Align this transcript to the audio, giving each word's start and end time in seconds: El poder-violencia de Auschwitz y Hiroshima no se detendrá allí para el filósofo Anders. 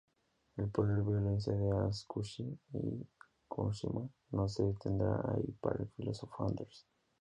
El 0.57 0.67
poder-violencia 0.71 1.53
de 1.53 1.69
Auschwitz 1.73 2.39
y 2.39 2.59
Hiroshima 3.51 4.09
no 4.31 4.47
se 4.49 4.63
detendrá 4.63 5.21
allí 5.31 5.51
para 5.61 5.83
el 5.83 5.89
filósofo 5.91 6.43
Anders. 6.43 6.87